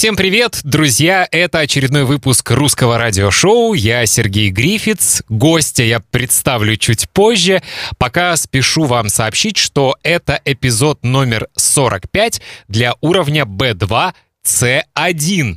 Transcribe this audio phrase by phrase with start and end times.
[0.00, 1.28] Всем привет, друзья!
[1.30, 3.74] Это очередной выпуск русского радиошоу.
[3.74, 5.22] Я Сергей Грифиц.
[5.28, 7.62] Гостя я представлю чуть позже.
[7.98, 15.56] Пока спешу вам сообщить, что это эпизод номер 45 для уровня B2 C1.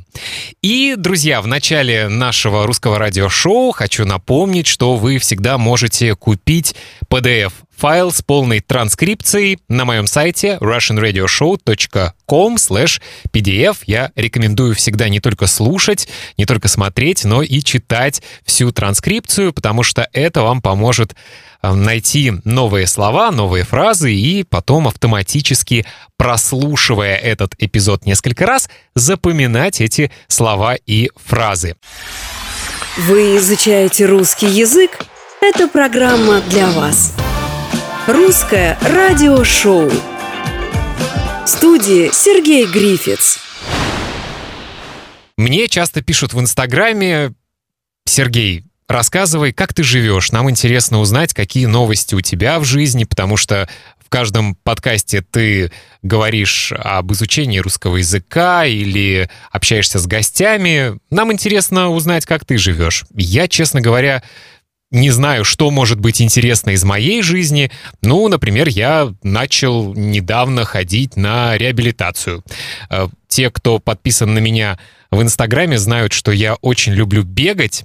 [0.60, 6.76] И, друзья, в начале нашего русского радиошоу хочу напомнить, что вы всегда можете купить
[7.08, 12.56] PDF файл с полной транскрипцией на моем сайте russianradioshow.com
[13.32, 13.76] pdf.
[13.86, 19.82] Я рекомендую всегда не только слушать, не только смотреть, но и читать всю транскрипцию, потому
[19.82, 21.14] что это вам поможет
[21.62, 29.80] э, найти новые слова, новые фразы и потом автоматически, прослушивая этот эпизод несколько раз, запоминать
[29.80, 31.76] эти слова и фразы.
[32.96, 35.04] Вы изучаете русский язык?
[35.40, 37.12] Это программа для вас.
[38.06, 39.88] Русское радиошоу.
[39.88, 43.38] В студии Сергей Грифиц.
[45.38, 47.32] Мне часто пишут в Инстаграме,
[48.04, 50.32] Сергей, рассказывай, как ты живешь.
[50.32, 53.70] Нам интересно узнать, какие новости у тебя в жизни, потому что
[54.04, 60.98] в каждом подкасте ты говоришь об изучении русского языка или общаешься с гостями.
[61.08, 63.06] Нам интересно узнать, как ты живешь.
[63.14, 64.22] Я, честно говоря,
[64.94, 67.70] не знаю, что может быть интересно из моей жизни.
[68.00, 72.44] Ну, например, я начал недавно ходить на реабилитацию.
[72.88, 74.78] Э, те, кто подписан на меня
[75.10, 77.84] в Инстаграме, знают, что я очень люблю бегать.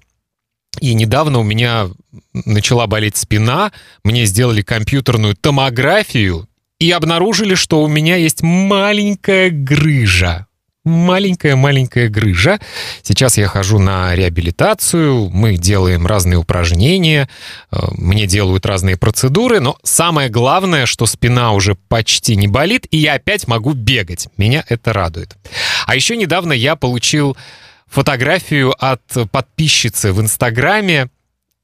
[0.81, 1.87] И недавно у меня
[2.33, 3.71] начала болеть спина,
[4.03, 6.47] мне сделали компьютерную томографию
[6.79, 10.45] и обнаружили, что у меня есть маленькая грыжа
[10.85, 12.59] маленькая-маленькая грыжа.
[13.03, 17.29] Сейчас я хожу на реабилитацию, мы делаем разные упражнения,
[17.71, 22.97] э, мне делают разные процедуры, но самое главное, что спина уже почти не болит, и
[22.97, 24.27] я опять могу бегать.
[24.37, 25.35] Меня это радует.
[25.85, 27.35] А еще недавно я получил
[27.87, 31.09] фотографию от подписчицы в Инстаграме.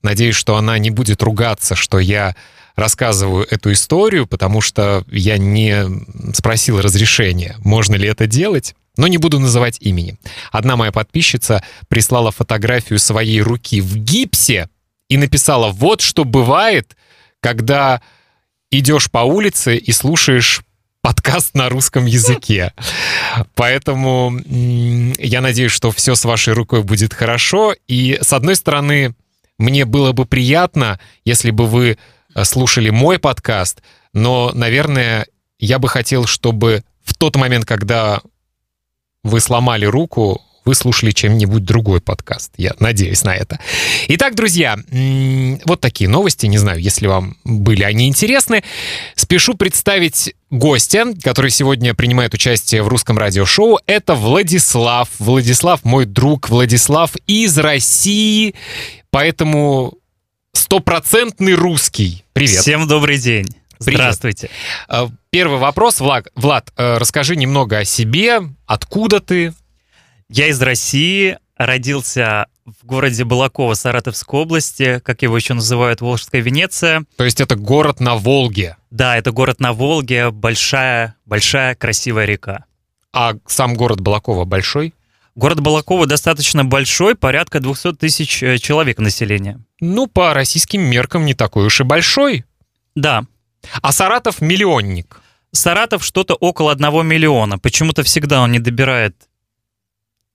[0.01, 2.35] Надеюсь, что она не будет ругаться, что я
[2.75, 5.85] рассказываю эту историю, потому что я не
[6.33, 10.17] спросил разрешения, можно ли это делать но не буду называть имени.
[10.51, 14.69] Одна моя подписчица прислала фотографию своей руки в гипсе
[15.09, 16.95] и написала, вот что бывает,
[17.39, 18.01] когда
[18.71, 20.61] идешь по улице и слушаешь
[21.01, 22.73] подкаст на русском языке.
[23.53, 27.75] Поэтому я надеюсь, что все с вашей рукой будет хорошо.
[27.87, 29.13] И с одной стороны,
[29.59, 31.97] мне было бы приятно, если бы вы
[32.33, 33.83] э, слушали мой подкаст,
[34.13, 35.27] но, наверное,
[35.59, 38.21] я бы хотел, чтобы в тот момент, когда
[39.25, 42.51] вы сломали руку, вы слушали чем-нибудь другой подкаст.
[42.57, 43.59] Я надеюсь на это.
[44.07, 44.77] Итак, друзья,
[45.65, 46.45] вот такие новости.
[46.45, 48.63] Не знаю, если вам были они интересны.
[49.15, 53.79] Спешу представить гостя, который сегодня принимает участие в русском радиошоу.
[53.87, 55.09] Это Владислав.
[55.19, 56.49] Владислав мой друг.
[56.49, 58.55] Владислав из России.
[59.09, 59.95] Поэтому
[60.53, 62.23] стопроцентный русский.
[62.33, 62.61] Привет.
[62.61, 63.47] Всем добрый день.
[63.93, 64.49] Здравствуйте.
[64.87, 65.11] Привет.
[65.29, 66.27] Первый вопрос, Влад.
[66.35, 68.39] Влад, э, расскажи немного о себе.
[68.65, 69.53] Откуда ты?
[70.29, 77.05] Я из России, родился в городе Балаково Саратовской области, как его еще называют, Волжская Венеция.
[77.15, 78.77] То есть это город на Волге?
[78.89, 82.65] Да, это город на Волге, большая, большая красивая река.
[83.13, 84.93] А сам город Балаково большой?
[85.35, 89.59] Город Балаково достаточно большой, порядка 200 тысяч э, человек населения.
[89.81, 92.45] Ну, по российским меркам не такой уж и большой.
[92.95, 93.25] Да,
[93.81, 95.21] а Саратов миллионник.
[95.51, 97.57] Саратов что-то около одного миллиона.
[97.57, 99.15] Почему-то всегда он не добирает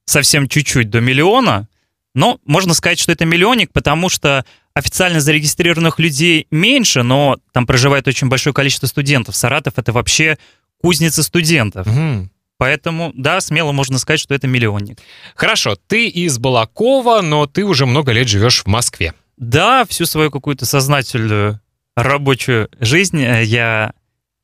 [0.06, 1.68] совсем чуть-чуть до миллиона.
[2.14, 8.08] Но можно сказать, что это миллионник, потому что официально зарегистрированных людей меньше, но там проживает
[8.08, 9.36] очень большое количество студентов.
[9.36, 10.38] Саратов это вообще
[10.80, 11.86] кузница студентов.
[11.86, 12.28] Угу.
[12.56, 14.98] Поэтому, да, смело можно сказать, что это миллионник.
[15.34, 19.14] Хорошо, ты из Балакова, но ты уже много лет живешь в Москве.
[19.36, 21.60] Да, всю свою какую-то сознательную
[22.02, 23.92] рабочую жизнь э, я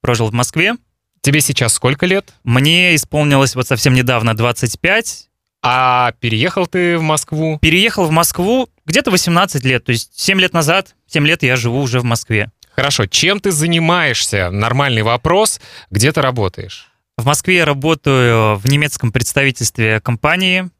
[0.01, 0.75] прожил в Москве.
[1.21, 2.33] Тебе сейчас сколько лет?
[2.45, 5.29] Мне исполнилось вот совсем недавно 25.
[5.63, 7.59] А переехал ты в Москву?
[7.61, 11.81] Переехал в Москву где-то 18 лет, то есть 7 лет назад, 7 лет я живу
[11.81, 12.53] уже в Москве.
[12.71, 14.51] Хорошо, чем ты занимаешься?
[14.51, 15.61] Нормальный вопрос.
[15.91, 16.89] Где ты работаешь?
[17.17, 20.71] В Москве я работаю в немецком представительстве компании.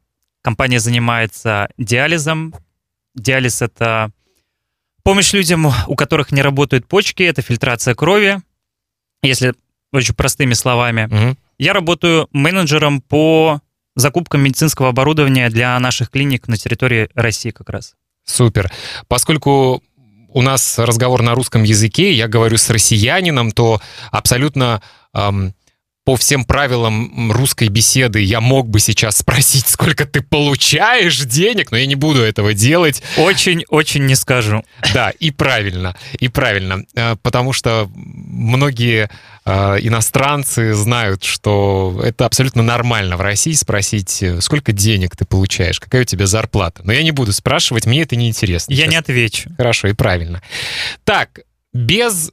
[0.43, 2.53] Компания занимается диализом.
[3.15, 4.11] Диализ— это
[5.07, 8.41] Помощь людям, у которых не работают почки, это фильтрация крови,
[9.23, 9.53] если
[9.93, 11.05] очень простыми словами.
[11.05, 11.37] Угу.
[11.59, 13.61] Я работаю менеджером по
[13.95, 17.95] закупкам медицинского оборудования для наших клиник на территории России как раз.
[18.25, 18.69] Супер.
[19.07, 19.81] Поскольку
[20.27, 23.79] у нас разговор на русском языке, я говорю с россиянином, то
[24.11, 24.81] абсолютно
[25.13, 25.53] эм,
[26.07, 31.75] по всем правилам русской беседы я мог бы сейчас спросить, сколько ты получаешь денег, но
[31.75, 33.03] я не буду этого делать.
[33.17, 34.63] Очень-очень не скажу.
[34.93, 36.85] Да, и правильно, и правильно.
[36.95, 39.09] Э, потому что многие
[39.43, 39.51] э,
[39.81, 46.03] иностранцы знают, что это абсолютно нормально в России спросить, э, сколько денег ты получаешь, какая
[46.03, 46.83] у тебя зарплата.
[46.85, 48.71] Но я не буду спрашивать, мне это не интересно.
[48.71, 48.91] Я сейчас.
[48.91, 49.49] не отвечу.
[49.57, 50.41] Хорошо, и правильно.
[51.03, 51.41] Так,
[51.73, 52.31] без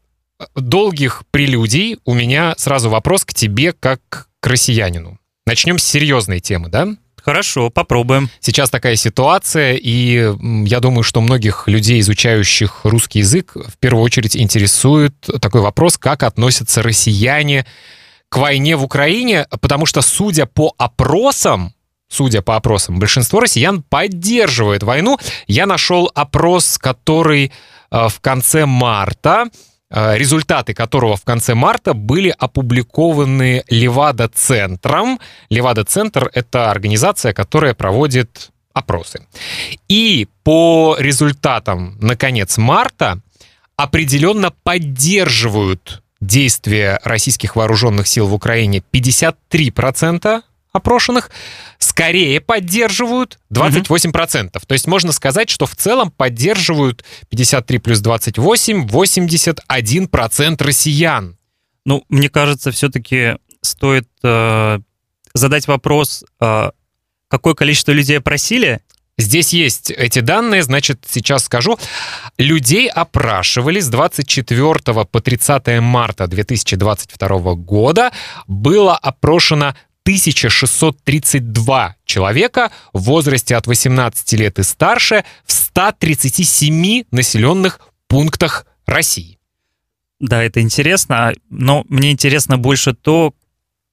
[0.55, 5.19] долгих прелюдий у меня сразу вопрос к тебе как к россиянину.
[5.47, 6.89] Начнем с серьезной темы, да?
[7.23, 8.29] Хорошо, попробуем.
[8.41, 10.31] Сейчас такая ситуация, и
[10.67, 16.23] я думаю, что многих людей, изучающих русский язык, в первую очередь интересует такой вопрос, как
[16.23, 17.65] относятся россияне
[18.29, 21.73] к войне в Украине, потому что, судя по опросам,
[22.09, 25.19] судя по опросам, большинство россиян поддерживает войну.
[25.47, 27.53] Я нашел опрос, который
[27.91, 29.47] э, в конце марта
[29.95, 35.21] результаты которого в конце марта были опубликованы Левада-центром.
[35.51, 39.27] Левада-центр— это организация, которая проводит опросы.
[39.89, 43.21] И по результатам на конец марта
[43.77, 50.43] определенно поддерживают действия российских вооруженных сил в Украине 53%
[50.75, 51.31] опрошенных
[51.79, 54.03] скорее поддерживают 28%.
[54.03, 54.63] Mm-hmm.
[54.67, 61.39] То есть можно сказать, что в целом поддерживают 53 плюс 28, 81% россиян.
[61.87, 64.81] Ну, мне кажется, все-таки стоит э,
[65.33, 66.71] задать вопрос, э,
[67.29, 68.81] какое количество людей опросили,
[69.17, 71.79] Здесь есть эти данные, значит, сейчас скажу.
[72.37, 78.11] Людей опрашивали с 24 по 30 марта 2022 года.
[78.49, 88.67] Было опрошено 1632 человека в возрасте от 18 лет и старше в 137 населенных пунктах
[88.87, 89.39] России.
[90.21, 93.35] Да, это интересно, но мне интересно больше то,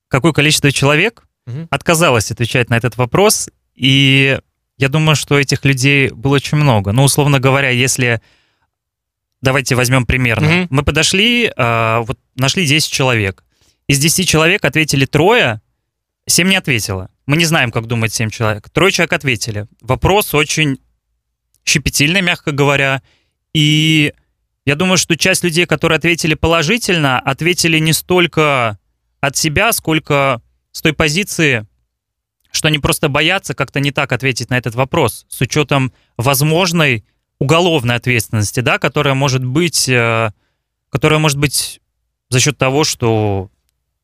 [0.09, 1.67] какое количество человек угу.
[1.69, 4.37] отказалось отвечать на этот вопрос, и
[4.77, 6.91] я думаю, что этих людей было очень много.
[6.91, 8.21] Ну, условно говоря, если...
[9.41, 10.63] Давайте возьмем примерно.
[10.63, 10.67] Угу.
[10.69, 13.43] Мы подошли, э, вот нашли 10 человек.
[13.87, 15.61] Из 10 человек ответили трое,
[16.27, 17.09] Семь не ответила.
[17.25, 18.69] Мы не знаем, как думает семь человек.
[18.69, 19.67] Трое человек ответили.
[19.81, 20.79] Вопрос очень
[21.65, 23.01] щепетильный, мягко говоря.
[23.53, 24.13] И
[24.65, 28.79] я думаю, что часть людей, которые ответили положительно, ответили не столько
[29.19, 30.41] от себя, сколько
[30.71, 31.67] с той позиции,
[32.51, 37.05] что они просто боятся как-то не так ответить на этот вопрос, с учетом возможной
[37.39, 40.31] уголовной ответственности, да, которая может быть, э,
[40.89, 41.81] которая может быть
[42.29, 43.49] за счет того, что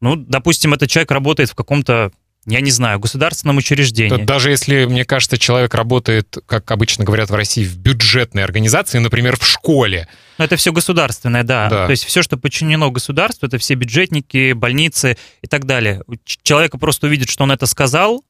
[0.01, 2.11] ну, допустим, этот человек работает в каком-то
[2.47, 4.23] я не знаю, государственном учреждении.
[4.23, 9.37] Даже если, мне кажется, человек работает, как обычно говорят в России, в бюджетной организации, например,
[9.37, 10.07] в школе.
[10.37, 11.67] Но это все государственное, да.
[11.67, 11.85] да.
[11.87, 16.03] То есть все, что подчинено государству, это все бюджетники, больницы и так далее.
[16.23, 18.23] Человека просто увидит, что он это сказал,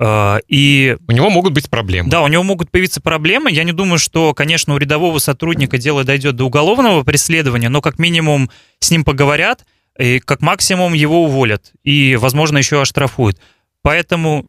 [0.00, 0.96] э, и...
[1.06, 2.08] У него могут быть проблемы.
[2.08, 3.50] Да, у него могут появиться проблемы.
[3.52, 7.98] Я не думаю, что, конечно, у рядового сотрудника дело дойдет до уголовного преследования, но как
[7.98, 8.50] минимум
[8.80, 9.66] с ним поговорят,
[9.98, 13.38] и как максимум его уволят и, возможно, еще оштрафуют.
[13.82, 14.46] Поэтому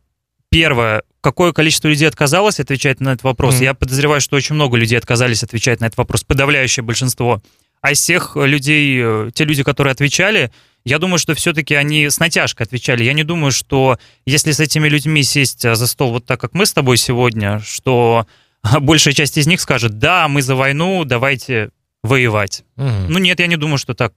[0.50, 3.56] первое, какое количество людей отказалось отвечать на этот вопрос?
[3.56, 3.64] Mm-hmm.
[3.64, 7.42] Я подозреваю, что очень много людей отказались отвечать на этот вопрос, подавляющее большинство.
[7.82, 10.52] А из всех людей, э, те люди, которые отвечали,
[10.86, 13.04] я думаю, что все-таки они с натяжкой отвечали.
[13.04, 16.66] Я не думаю, что если с этими людьми сесть за стол вот так, как мы
[16.66, 18.28] с тобой сегодня, что
[18.80, 21.70] большая часть из них скажет, да, мы за войну, давайте
[22.04, 22.64] воевать.
[22.78, 23.08] Угу.
[23.10, 24.14] Ну нет, я не думаю, что так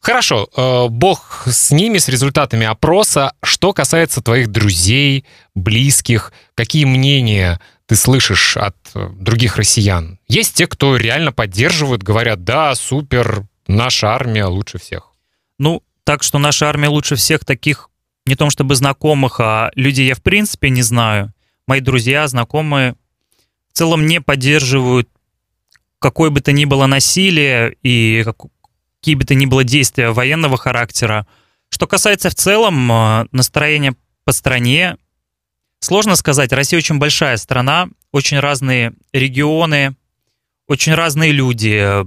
[0.00, 3.34] Хорошо, э, бог с ними, с результатами опроса.
[3.42, 10.18] Что касается твоих друзей, близких, какие мнения ты слышишь от э, других россиян?
[10.26, 15.12] Есть те, кто реально поддерживают, говорят, да, супер, наша армия лучше всех.
[15.58, 17.90] Ну, так что наша армия лучше всех таких,
[18.24, 21.34] не том чтобы знакомых, а людей я в принципе не знаю.
[21.66, 22.94] Мои друзья, знакомые
[23.70, 25.10] в целом не поддерживают
[25.98, 28.24] какое бы то ни было насилие и
[29.00, 31.26] какие бы то ни было действия военного характера.
[31.70, 34.96] Что касается в целом э, настроения по стране,
[35.80, 36.52] сложно сказать.
[36.52, 39.96] Россия очень большая страна, очень разные регионы,
[40.68, 42.04] очень разные люди, э,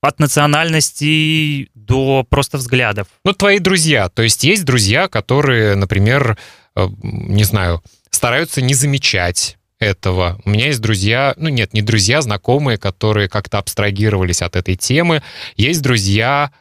[0.00, 3.06] от национальностей до просто взглядов.
[3.24, 4.08] Ну, твои друзья.
[4.08, 6.36] То есть есть друзья, которые, например,
[6.76, 10.40] э, не знаю, стараются не замечать этого.
[10.44, 15.22] У меня есть друзья, ну нет, не друзья, знакомые, которые как-то абстрагировались от этой темы.
[15.56, 16.52] Есть друзья,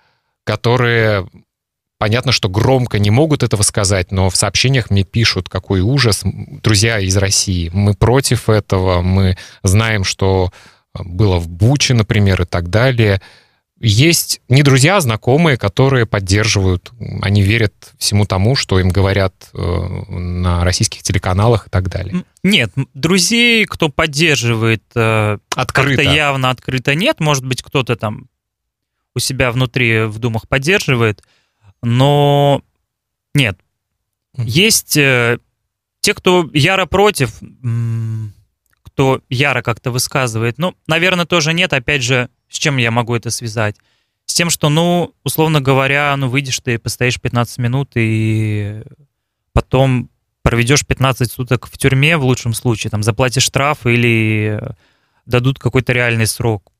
[0.43, 1.27] которые
[2.01, 6.23] Понятно, что громко не могут этого сказать, но в сообщениях мне пишут, какой ужас.
[6.23, 10.51] Друзья из России, мы против этого, мы знаем, что
[10.95, 13.21] было в Буче, например, и так далее.
[13.83, 19.57] Есть не друзья, а знакомые, которые поддерживают, они верят всему тому, что им говорят э,
[19.57, 22.23] на российских телеканалах и так далее.
[22.43, 26.03] Нет, друзей, кто поддерживает э, открыто.
[26.03, 27.19] явно открыто нет.
[27.19, 28.27] Может быть, кто-то там
[29.15, 31.23] у себя внутри в думах поддерживает,
[31.81, 32.61] но
[33.33, 33.59] нет.
[34.37, 35.39] Есть э,
[36.01, 37.39] те, кто яро против,
[38.83, 40.59] кто яро как-то высказывает.
[40.59, 41.73] Ну, наверное, тоже нет.
[41.73, 43.77] Опять же, с чем я могу это связать?
[44.25, 48.83] С тем, что, ну, условно говоря, ну, выйдешь ты, постоишь 15 минут и
[49.53, 50.09] потом
[50.43, 54.61] проведешь 15 суток в тюрьме в лучшем случае, там, заплатишь штраф или
[55.25, 56.71] дадут какой-то реальный срок.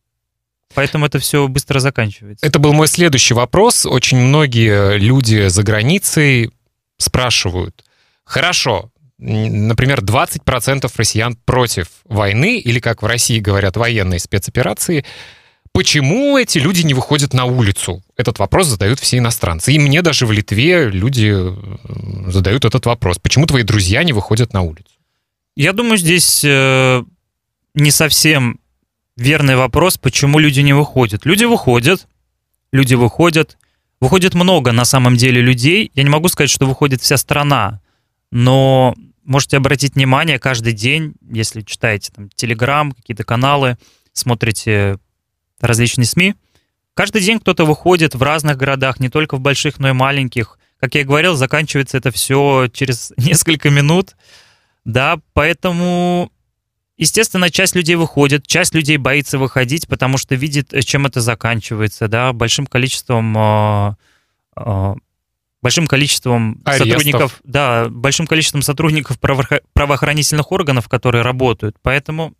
[0.73, 2.45] Поэтому это все быстро заканчивается.
[2.45, 3.85] Это был мой следующий вопрос.
[3.85, 6.51] Очень многие люди за границей
[6.97, 7.83] спрашивают,
[8.23, 15.05] хорошо, например, 20% россиян против войны, или, как в России говорят, военной спецоперации,
[15.73, 18.03] Почему эти люди не выходят на улицу?
[18.17, 19.71] Этот вопрос задают все иностранцы.
[19.71, 21.33] И мне даже в Литве люди
[22.29, 23.19] задают этот вопрос.
[23.19, 24.91] Почему твои друзья не выходят на улицу?
[25.55, 27.03] Я думаю, здесь э,
[27.73, 28.59] не совсем
[29.15, 31.25] верный вопрос, почему люди не выходят.
[31.25, 32.07] Люди выходят,
[32.71, 33.57] люди выходят.
[34.01, 35.91] Выходит много на самом деле людей.
[35.93, 37.81] Я не могу сказать, что выходит вся страна,
[38.31, 43.77] но можете обратить внимание каждый день, если читаете там Телеграм, какие-то каналы,
[44.11, 44.97] смотрите
[45.61, 46.35] различные СМИ.
[46.93, 50.57] Каждый день кто-то выходит в разных городах, не только в больших, но и маленьких.
[50.79, 54.15] Как я и говорил, заканчивается это все через несколько минут.
[54.83, 56.31] Да, поэтому,
[56.97, 62.33] естественно, часть людей выходит, часть людей боится выходить, потому что видит, чем это заканчивается, да,
[62.33, 63.95] большим количеством э,
[64.57, 64.95] э,
[65.61, 66.87] большим количеством Арестов.
[66.87, 71.77] сотрудников, да, большим количеством сотрудников правоохранительных органов, которые работают.
[71.81, 72.33] Поэтому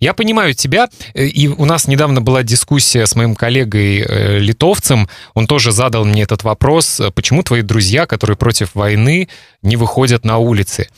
[0.00, 5.08] я понимаю тебя, э, и у нас недавно была дискуссия с моим коллегой э, литовцем,
[5.34, 9.28] он тоже задал мне этот вопрос, э, почему твои друзья, которые против войны,
[9.62, 10.88] не выходят на улицы?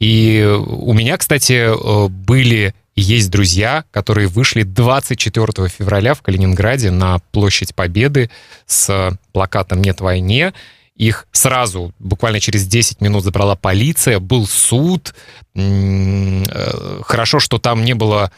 [0.00, 1.70] И у меня, кстати,
[2.08, 8.30] были и есть друзья, которые вышли 24 февраля в Калининграде на площадь Победы
[8.66, 10.52] с плакатом «Нет войне»,
[10.96, 15.14] их сразу, буквально через 10 минут забрала полиция, был суд.
[15.54, 18.30] Э, хорошо, что там не было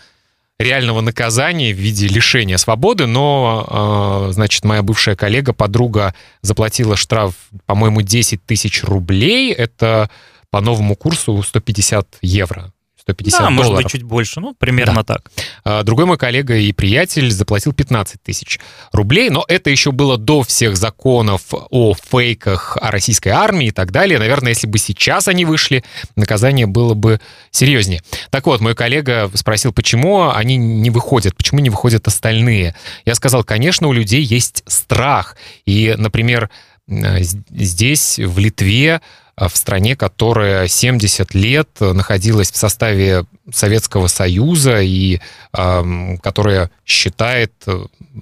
[0.59, 7.35] реального наказания в виде лишения свободы, но, э, значит, моя бывшая коллега, подруга заплатила штраф,
[7.67, 9.53] по-моему, 10 тысяч рублей.
[9.53, 10.09] Это
[10.51, 12.73] по новому курсу 150 евро.
[13.07, 13.57] 150 да, долларов.
[13.57, 15.15] может быть, чуть больше, ну, примерно да.
[15.15, 15.31] так.
[15.65, 18.59] А, другой мой коллега и приятель заплатил 15 тысяч
[18.93, 23.93] рублей, но это еще было до всех законов о фейках о российской армии и так
[23.93, 24.19] далее.
[24.19, 25.85] Наверное, если бы сейчас они вышли,
[26.17, 27.21] наказание было бы
[27.53, 28.03] серьезнее.
[28.31, 32.75] Так вот, мой коллега спросил, почему они не выходят, почему не выходят остальные.
[33.05, 35.37] Я сказал, конечно, у людей есть страх.
[35.65, 36.51] И, например,
[36.89, 39.01] здесь, в Литве,
[39.37, 45.21] в стране, которая 70 лет находилась в составе Советского Союза и
[45.53, 47.53] э, которая считает,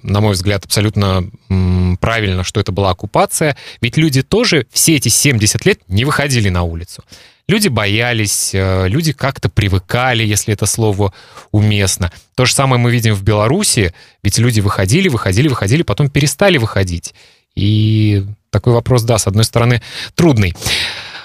[0.03, 3.55] на мой взгляд, абсолютно э, правильно, что это была оккупация.
[3.81, 7.03] Ведь люди тоже все эти 70 лет не выходили на улицу.
[7.47, 11.13] Люди боялись, э, люди как-то привыкали, если это слово
[11.51, 12.11] уместно.
[12.33, 13.93] То же самое мы видим в Беларуси,
[14.23, 17.13] ведь люди выходили, выходили, выходили, потом перестали выходить.
[17.55, 19.81] И такой вопрос, да, с одной стороны,
[20.15, 20.53] трудный.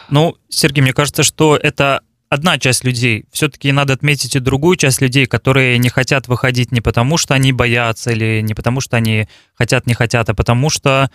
[0.08, 3.25] Ну, Сергей, мне кажется, что это одна часть людей.
[3.32, 7.52] Все-таки надо отметить и другую часть людей, которые не хотят выходить не потому, что они
[7.52, 11.10] боятся, или не потому, что они хотят, не хотят, а потому что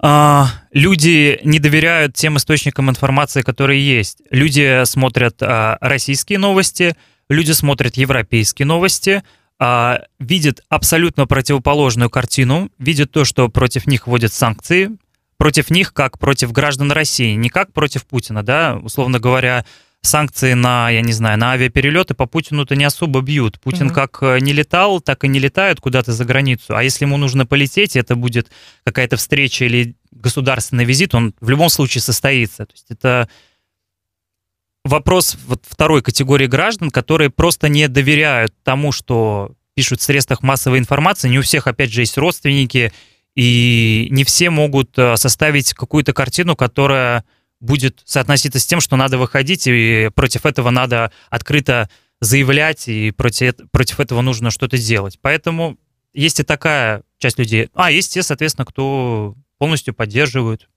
[0.00, 4.22] а, люди не доверяют тем источникам информации, которые есть.
[4.30, 6.96] Люди смотрят а, российские новости,
[7.28, 9.22] люди смотрят европейские новости,
[9.58, 14.90] а, видят абсолютно противоположную картину, видят то, что против них вводят санкции,
[15.36, 19.64] против них как против граждан России, не как против Путина, да, условно говоря,
[20.02, 23.58] санкции на, я не знаю, на авиаперелеты по Путину-то не особо бьют.
[23.60, 23.94] Путин угу.
[23.94, 26.76] как э, не летал, так и не летает куда-то за границу.
[26.76, 28.50] А если ему нужно полететь, это будет
[28.84, 32.66] какая-то встреча или государственный визит, он в любом случае состоится.
[32.66, 33.28] То есть это
[34.84, 40.78] вопрос вот второй категории граждан, которые просто не доверяют тому, что пишут в средствах массовой
[40.78, 41.28] информации.
[41.28, 42.92] Не у всех, опять же, есть родственники,
[43.34, 47.24] и не все могут э, составить какую-то картину, которая
[47.60, 51.88] будет соотноситься с тем, что надо выходить, и против этого надо открыто
[52.20, 55.18] заявлять, и против, против этого нужно что-то делать.
[55.20, 55.76] Поэтому
[56.12, 57.70] есть и такая часть людей.
[57.74, 60.68] А, есть те, соответственно, кто полностью поддерживают.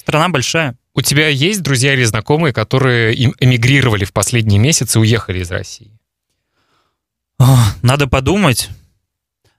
[0.00, 0.78] Страна большая.
[0.94, 6.00] У тебя есть друзья или знакомые, которые эмигрировали в последние месяцы и уехали из России?
[7.82, 8.70] Надо подумать.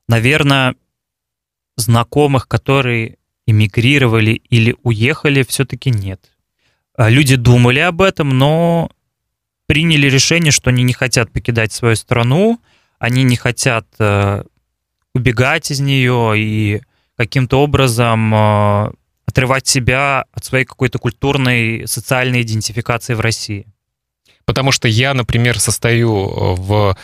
[0.07, 0.73] наверное,
[1.77, 6.31] знакомых, которые эмигрировали или уехали, все-таки нет.
[6.95, 8.89] А люди думали об этом, но
[9.67, 12.59] приняли решение, что они не хотят покидать свою страну,
[12.97, 14.43] они не хотят э,
[15.13, 16.81] убегать из нее и
[17.15, 18.91] каким-то образом э,
[19.31, 23.65] отрывать себя от своей какой-то культурной, социальной идентификации в России.
[24.45, 26.97] Потому что я, например, состою э, в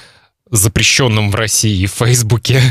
[0.51, 2.62] запрещенном в России в Фейсбуке,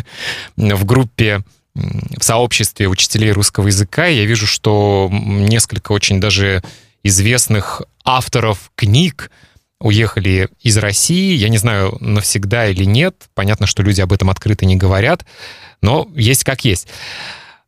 [0.56, 1.42] в группе
[1.74, 6.62] в сообществе учителей русского языка, я вижу, что несколько очень даже
[7.02, 9.30] известных авторов книг
[9.78, 11.34] уехали из России.
[11.34, 13.28] Я не знаю, навсегда или нет.
[13.34, 15.26] Понятно, что люди об этом открыто не говорят,
[15.82, 16.88] но есть как есть.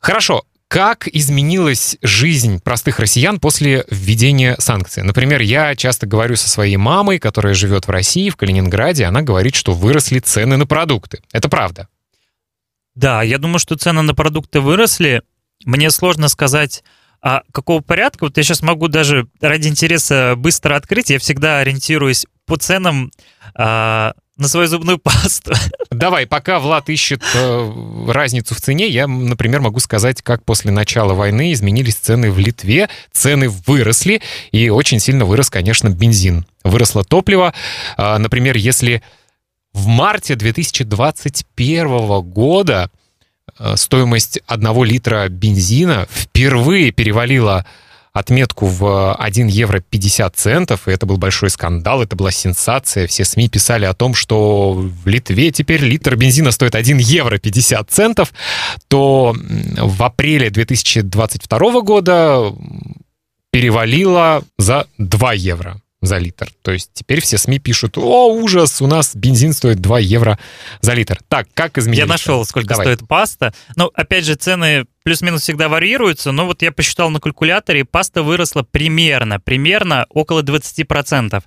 [0.00, 0.44] Хорошо.
[0.68, 5.02] Как изменилась жизнь простых россиян после введения санкций?
[5.02, 9.54] Например, я часто говорю со своей мамой, которая живет в России, в Калининграде, она говорит,
[9.54, 11.22] что выросли цены на продукты.
[11.32, 11.88] Это правда?
[12.94, 15.22] Да, я думаю, что цены на продукты выросли.
[15.64, 16.84] Мне сложно сказать,
[17.22, 18.24] а какого порядка.
[18.24, 21.08] Вот я сейчас могу даже ради интереса быстро открыть.
[21.08, 23.12] Я всегда ориентируюсь по ценам
[23.54, 25.52] а, на свою зубную пасту.
[25.90, 27.72] Давай, пока Влад ищет э,
[28.08, 32.88] разницу в цене, я, например, могу сказать, как после начала войны изменились цены в Литве.
[33.12, 36.46] Цены выросли, и очень сильно вырос, конечно, бензин.
[36.64, 37.52] Выросло топливо.
[37.96, 39.02] Э, например, если
[39.74, 42.90] в марте 2021 года
[43.58, 47.66] э, стоимость одного литра бензина впервые перевалила
[48.12, 53.06] отметку в 1 евро 50 центов, и это был большой скандал, это была сенсация.
[53.06, 57.90] Все СМИ писали о том, что в Литве теперь литр бензина стоит 1 евро 50
[57.90, 58.32] центов,
[58.88, 62.52] то в апреле 2022 года
[63.50, 66.48] перевалило за 2 евро за литр.
[66.62, 70.38] То есть теперь все СМИ пишут, о, ужас, у нас бензин стоит 2 евро
[70.80, 71.18] за литр.
[71.28, 71.98] Так, как изменилось?
[71.98, 72.86] Я нашел, сколько Давай.
[72.86, 73.52] стоит паста.
[73.74, 78.62] Ну, опять же, цены плюс-минус всегда варьируются, но вот я посчитал на калькуляторе, паста выросла
[78.62, 81.42] примерно, примерно около 20%.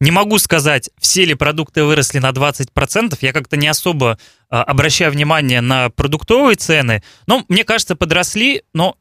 [0.00, 3.18] Не могу сказать, все ли продукты выросли на 20%.
[3.20, 7.02] Я как-то не особо а, обращаю внимание на продуктовые цены.
[7.26, 8.96] Но мне кажется, подросли, но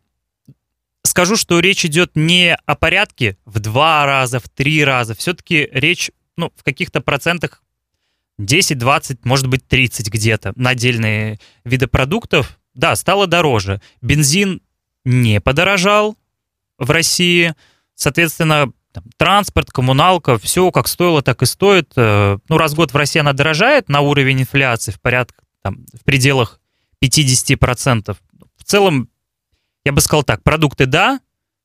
[1.03, 5.15] скажу, что речь идет не о порядке в два раза, в три раза.
[5.15, 7.63] Все-таки речь ну, в каких-то процентах
[8.39, 12.57] 10, 20, может быть, 30 где-то на отдельные виды продуктов.
[12.73, 13.81] Да, стало дороже.
[14.01, 14.61] Бензин
[15.03, 16.17] не подорожал
[16.77, 17.53] в России.
[17.95, 21.91] Соответственно, там, транспорт, коммуналка, все как стоило, так и стоит.
[21.95, 25.85] Э, ну, раз в год в России она дорожает на уровень инфляции в порядке, там,
[25.93, 26.59] в пределах
[27.03, 28.15] 50%.
[28.57, 29.09] В целом
[29.85, 31.19] я бы сказал так, продукты да,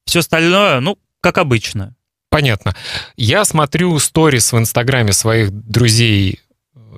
[0.05, 1.95] все остальное, ну, как обычно.
[2.31, 2.75] Понятно.
[3.16, 6.40] Я смотрю сторис в Инстаграме своих друзей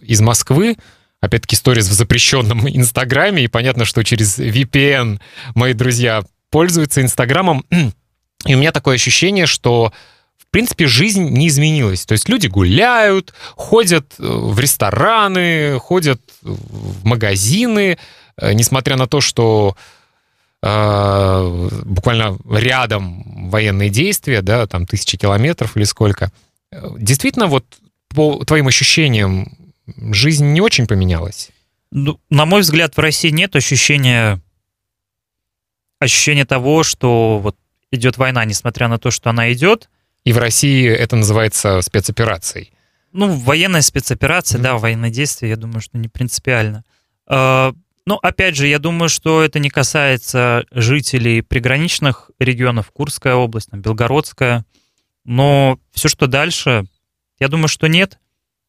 [0.02, 0.76] из Москвы,
[1.20, 5.20] опять-таки сторис в запрещенном Инстаграме, и понятно, что через VPN
[5.54, 7.64] мои друзья пользуются Инстаграмом,
[8.46, 9.92] и у меня такое ощущение, что
[10.48, 12.06] в принципе, жизнь не изменилась.
[12.06, 17.98] То есть люди гуляют, ходят э, в рестораны, ходят в магазины,
[18.38, 19.76] э, несмотря на то, что
[20.62, 26.32] э, буквально рядом военные действия, да, там тысячи километров или сколько.
[26.72, 27.66] Действительно, вот
[28.08, 29.52] по твоим ощущениям,
[29.96, 31.50] жизнь не очень поменялась?
[31.90, 34.40] Ну, на мой взгляд, в России нет ощущения,
[35.98, 37.56] ощущения того, что вот
[37.90, 39.88] идет война, несмотря на то, что она идет.
[40.24, 42.72] И в России это называется спецоперацией.
[43.12, 44.62] Ну, военная спецоперация, mm-hmm.
[44.62, 46.84] да, военные действия, я думаю, что не принципиально.
[47.26, 47.72] А,
[48.04, 53.80] ну, опять же, я думаю, что это не касается жителей приграничных регионов, Курская область, там,
[53.80, 54.66] Белгородская.
[55.24, 56.84] Но все, что дальше,
[57.38, 58.18] я думаю, что нет.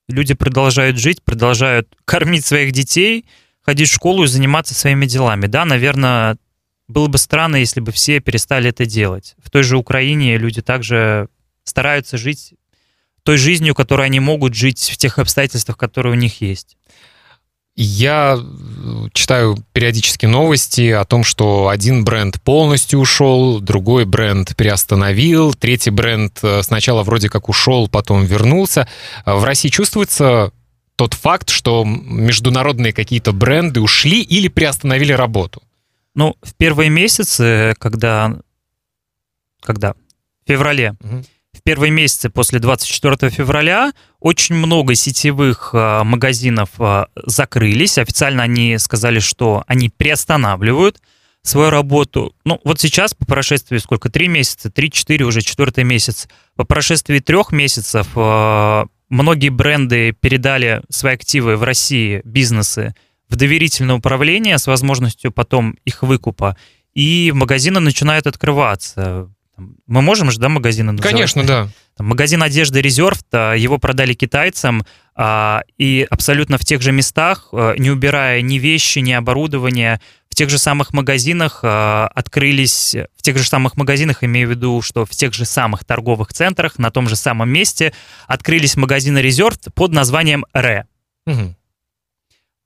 [0.10, 3.26] Люди продолжают жить, продолжают кормить своих детей,
[3.62, 5.46] ходить в школу и заниматься своими делами.
[5.46, 6.38] Да, наверное,
[6.88, 9.36] было бы странно, если бы все перестали это делать.
[9.38, 11.30] В той же Украине люди также
[11.64, 12.56] стараются жить
[13.22, 16.79] той жизнью, которой они могут жить в тех обстоятельствах, которые у них есть.
[17.82, 25.54] Я э, читаю периодически новости о том, что один бренд полностью ушел, другой бренд приостановил,
[25.54, 28.86] третий бренд э, сначала вроде как ушел, потом вернулся.
[29.24, 30.52] А в России чувствуется
[30.98, 35.64] тот факт, что международные какие-то бренды ушли или приостановили работу?
[36.16, 38.42] Ну, в первые месяцы, когда...
[39.62, 39.94] Когда?
[39.94, 40.96] В феврале.
[41.00, 41.24] Угу
[41.60, 47.98] в первые месяцы после 24 февраля очень много сетевых э, магазинов э, закрылись.
[47.98, 51.02] Официально они сказали, что они приостанавливают
[51.42, 52.34] свою работу.
[52.46, 54.10] Ну, вот сейчас, по прошествии сколько?
[54.10, 56.30] Три месяца, три-четыре, уже четвертый месяц.
[56.56, 62.96] По прошествии трех месяцев э, многие бренды передали свои активы в России, бизнесы,
[63.28, 66.56] в доверительное управление с возможностью потом их выкупа,
[66.94, 69.30] и магазины начинают открываться.
[69.88, 71.12] Мы можем же, да, магазины называть?
[71.12, 71.70] Конечно, да.
[72.00, 77.92] Магазин одежды «Резерв», его продали китайцам, а, и абсолютно в тех же местах, э, не
[77.92, 81.68] убирая ни вещи, ни оборудование, в тех же самых магазинах э,
[82.16, 86.32] открылись, в тех же самых магазинах, имею в виду, что в тех же самых торговых
[86.32, 87.94] центрах, на том же самом месте,
[88.28, 90.86] открылись магазины «Резерв» под названием «Ре».
[91.26, 91.56] Угу.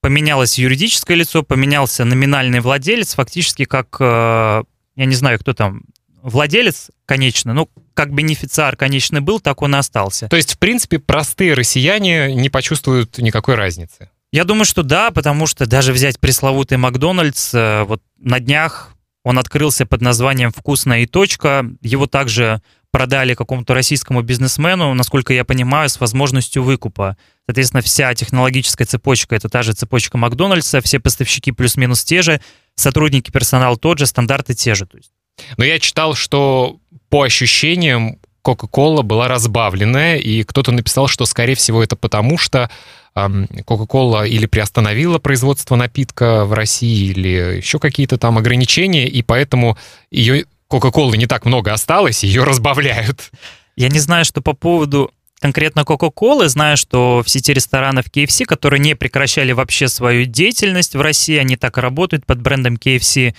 [0.01, 4.63] Поменялось юридическое лицо, поменялся номинальный владелец, фактически как, э,
[4.95, 5.83] я не знаю, кто там,
[6.23, 10.27] владелец, конечно, ну, как бенефициар, конечно, был, так он и остался.
[10.29, 14.09] То есть, в принципе, простые россияне не почувствуют никакой разницы?
[14.31, 19.37] Я думаю, что да, потому что даже взять пресловутый Макдональдс, э, вот на днях он
[19.37, 21.65] открылся под названием «Вкусная и точка».
[21.81, 27.17] Его также продали какому-то российскому бизнесмену, насколько я понимаю, с возможностью выкупа.
[27.47, 32.39] Соответственно, вся технологическая цепочка— это та же цепочка Макдональдса, все поставщики плюс-минус те же,
[32.75, 34.85] сотрудники, персонал тот же, стандарты те же.
[34.85, 35.11] То есть
[35.57, 36.77] но я читал, что
[37.09, 42.69] по ощущениям Кока-Кола была разбавленная, и кто-то написал, что, скорее всего, это потому, что
[43.13, 49.77] Кока-Кола или приостановила производство напитка в России, или еще какие-то там ограничения, и поэтому
[50.11, 53.31] ее Кока-Колы не так много осталось, ее разбавляют.
[53.75, 58.79] Я не знаю, что по поводу конкретно Кока-Колы, знаю, что в сети ресторанов KFC, которые
[58.79, 63.35] не прекращали вообще свою деятельность в России, они так и работают под брендом KFC,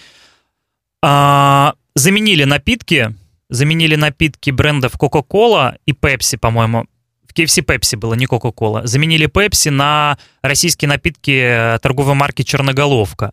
[1.03, 3.15] а, заменили напитки,
[3.49, 6.87] заменили напитки брендов Coca-Cola и Pepsi, по-моему.
[7.27, 8.87] В KFC Pepsi было, не Coca-Cola.
[8.87, 13.33] Заменили Pepsi на российские напитки торговой марки «Черноголовка».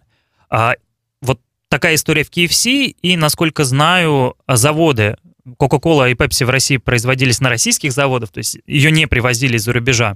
[0.50, 0.76] А,
[1.22, 7.40] вот такая история в KFC, и, насколько знаю, заводы Coca-Cola и Pepsi в России производились
[7.40, 10.16] на российских заводах, то есть ее не привозили из-за рубежа.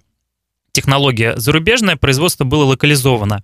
[0.72, 3.44] Технология зарубежная, производство было локализовано.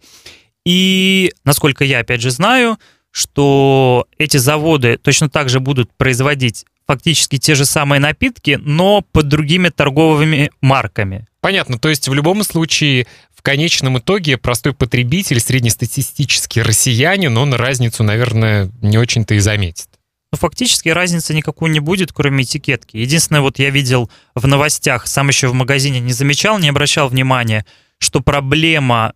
[0.65, 2.77] И, насколько я, опять же, знаю,
[3.11, 9.27] что эти заводы точно так же будут производить фактически те же самые напитки, но под
[9.27, 11.27] другими торговыми марками.
[11.39, 18.03] Понятно, то есть в любом случае в конечном итоге простой потребитель, среднестатистический россиянин, он разницу,
[18.03, 19.87] наверное, не очень-то и заметит.
[20.31, 22.97] Ну, фактически разницы никакой не будет, кроме этикетки.
[22.97, 27.65] Единственное, вот я видел в новостях, сам еще в магазине не замечал, не обращал внимания,
[27.97, 29.13] что проблема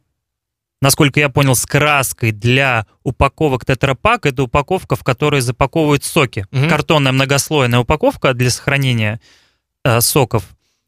[0.81, 4.25] насколько я понял, с краской для упаковок тетрапак.
[4.25, 6.45] Это упаковка, в которой запаковывают соки.
[6.51, 6.69] Угу.
[6.69, 9.19] Картонная многослойная упаковка для сохранения
[9.83, 10.43] э, соков.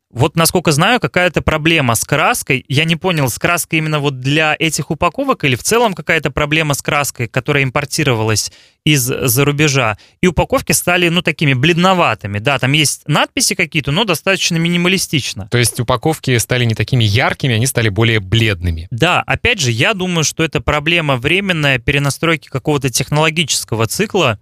[0.09, 2.63] Вот, насколько знаю, какая-то проблема с краской.
[2.69, 6.75] Я не понял, с краской именно вот для этих упаковок или в целом какая-то проблема
[6.75, 8.53] с краской, которая импортировалась
[8.85, 9.97] из-за рубежа.
[10.21, 12.39] И упаковки стали, ну, такими бледноватыми.
[12.39, 15.49] Да, там есть надписи какие-то, но достаточно минималистично.
[15.51, 18.87] То есть упаковки стали не такими яркими, они стали более бледными.
[18.91, 24.39] Да, опять же, я думаю, что это проблема временная перенастройки какого-то технологического цикла,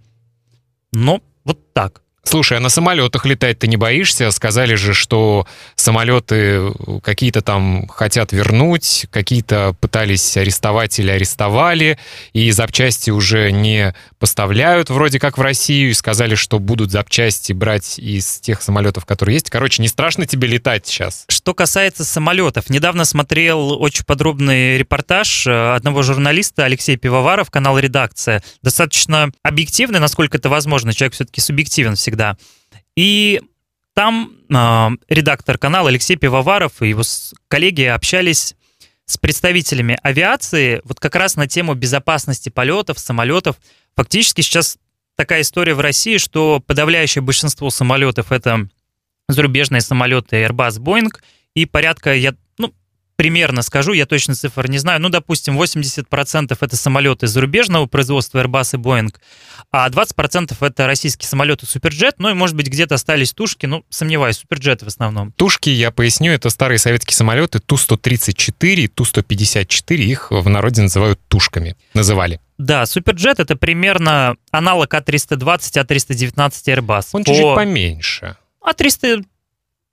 [0.92, 2.02] но вот так.
[2.28, 4.32] Слушай, а на самолетах летать ты не боишься?
[4.32, 6.72] Сказали же, что самолеты
[7.04, 12.00] какие-то там хотят вернуть, какие-то пытались арестовать или арестовали,
[12.32, 18.00] и запчасти уже не поставляют вроде как в Россию, и сказали, что будут запчасти брать
[18.00, 19.48] из тех самолетов, которые есть.
[19.48, 21.26] Короче, не страшно тебе летать сейчас?
[21.28, 28.42] Что касается самолетов, недавно смотрел очень подробный репортаж э, одного журналиста Алексея Пивоваров, канал «Редакция».
[28.62, 30.92] Достаточно объективный, насколько это возможно.
[30.92, 32.36] Человек все-таки субъективен всегда всегда.
[32.96, 33.40] И
[33.94, 37.02] там э, редактор канала Алексей Пивоваров и его
[37.48, 38.56] коллеги общались
[39.04, 43.56] с представителями авиации вот как раз на тему безопасности полетов, самолетов.
[43.94, 44.78] Фактически сейчас
[45.14, 48.68] такая история в России, что подавляющее большинство самолетов это
[49.28, 51.14] зарубежные самолеты Airbus, Boeing,
[51.54, 52.34] и порядка, я
[53.16, 58.78] примерно скажу, я точно цифр не знаю, ну, допустим, 80% это самолеты зарубежного производства Airbus
[58.78, 59.14] и Boeing,
[59.72, 64.36] а 20% это российские самолеты Суперджет, ну и, может быть, где-то остались тушки, ну, сомневаюсь,
[64.36, 65.32] Суперджет в основном.
[65.32, 72.40] Тушки, я поясню, это старые советские самолеты Ту-134, Ту-154, их в народе называют тушками, называли.
[72.58, 77.06] Да, Суперджет это примерно аналог А320, А319 Airbus.
[77.12, 77.30] Он По...
[77.30, 78.36] чуть-чуть поменьше.
[78.64, 79.24] А300...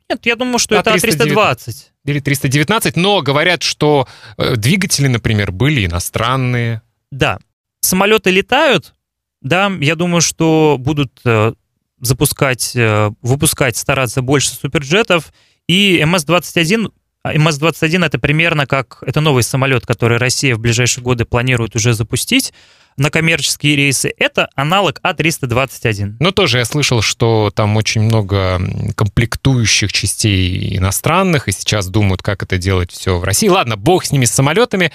[0.10, 5.52] Нет, я думаю, что а это А320 или 319, но говорят, что э, двигатели, например,
[5.52, 6.82] были иностранные.
[7.12, 7.39] Да,
[7.82, 8.94] самолеты летают,
[9.42, 11.54] да, я думаю, что будут э,
[12.00, 15.34] запускать, э, выпускать, стараться больше суперджетов,
[15.68, 16.92] и МС-21
[17.26, 22.54] МС-21 это примерно как, это новый самолет, который Россия в ближайшие годы планирует уже запустить.
[22.97, 24.13] На коммерческие рейсы.
[24.17, 26.17] Это аналог А321.
[26.19, 28.62] Ну, тоже я слышал, что там очень много
[28.95, 33.47] комплектующих частей иностранных, и сейчас думают, как это делать все в России.
[33.47, 34.91] Ладно, бог с ними, с самолетами.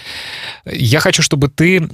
[0.64, 1.86] Я хочу, чтобы ты,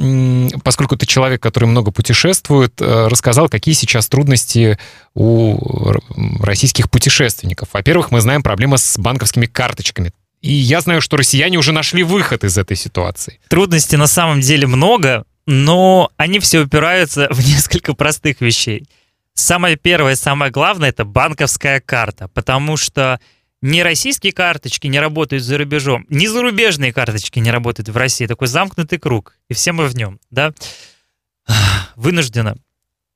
[0.63, 4.79] поскольку ты человек, который много путешествует, э, рассказал, какие сейчас трудности
[5.15, 5.93] у
[6.41, 7.69] российских путешественников.
[7.73, 10.13] Во-первых, мы знаем проблемы с банковскими карточками.
[10.45, 13.41] И я знаю, что россияне уже нашли выход из этой ситуации.
[13.49, 18.89] Трудностей на самом деле много, но они все упираются в несколько простых вещей.
[19.35, 23.21] Самое первое, самое главное, это банковская карта, потому что
[23.63, 28.27] ни российские карточки не работают за рубежом, ни зарубежные карточки не работают в России.
[28.27, 30.53] Такой замкнутый круг, и все мы в нем, да,
[31.97, 32.57] вынужденно.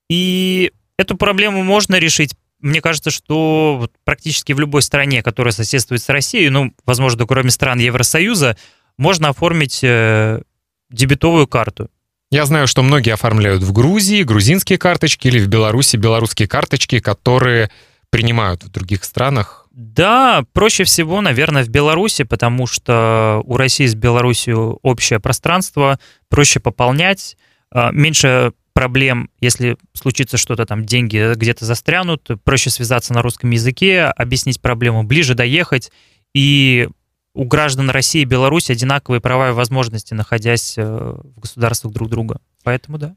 [0.09, 2.35] И эту проблему можно решить.
[2.61, 7.79] Мне кажется, что практически в любой стране, которая соседствует с Россией, ну, возможно, кроме стран
[7.79, 8.57] Евросоюза,
[8.97, 10.43] можно оформить э,
[10.91, 11.89] дебетовую карту.
[12.31, 17.71] Я знаю, что многие оформляют в Грузии грузинские карточки или в Беларуси белорусские карточки, которые
[18.11, 19.67] принимают в других странах.
[19.71, 26.61] Да, проще всего, наверное, в Беларуси, потому что у России с Беларусью общее пространство, проще
[26.61, 27.37] пополнять,
[27.71, 34.03] а, меньше проблем, если случится что-то там, деньги где-то застрянут, проще связаться на русском языке,
[34.03, 35.91] объяснить проблему, ближе доехать,
[36.35, 36.89] и
[37.39, 42.41] у граждан России и Беларуси одинаковые права и возможности, находясь э, в государствах друг друга.
[42.65, 43.15] Поэтому да.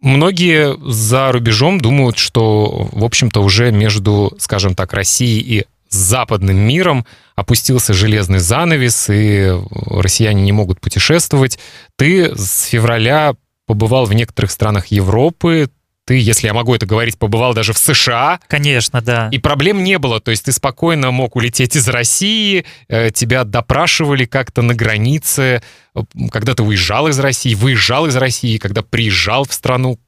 [0.00, 7.04] Многие за рубежом думают, что, в общем-то, уже между, скажем так, Россией и западным миром
[7.34, 9.50] опустился железный занавес, и
[9.90, 11.58] россияне не могут путешествовать.
[11.96, 13.34] Ты с февраля
[13.66, 15.68] побывал в некоторых странах Европы,
[16.04, 18.40] ты, если я могу это говорить, побывал даже в США.
[18.46, 19.28] Конечно, да.
[19.32, 20.20] И проблем не было.
[20.20, 25.62] То есть ты спокойно мог улететь из России, э, тебя допрашивали как-то на границе,
[26.30, 29.98] когда ты уезжал из России, выезжал из России, когда приезжал в страну.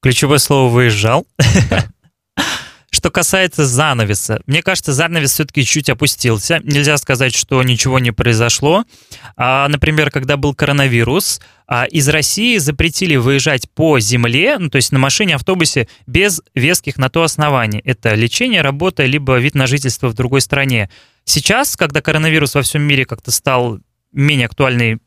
[0.00, 1.26] Ключевое слово «выезжал».
[1.70, 1.86] Да.
[2.94, 6.60] Что касается занавеса, мне кажется, занавес все-таки чуть опустился.
[6.62, 8.84] Нельзя сказать, что ничего не произошло.
[9.36, 14.92] А, например, когда был коронавирус, а, из России запретили выезжать по земле, ну, то есть
[14.92, 17.80] на машине, автобусе, без веских на то оснований.
[17.84, 20.88] Это лечение, работа, либо вид на жительство в другой стране.
[21.24, 23.80] Сейчас, когда коронавирус во всем мире как-то стал
[24.12, 24.98] менее актуальной